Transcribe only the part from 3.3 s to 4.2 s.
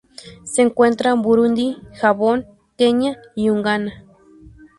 y Uganda.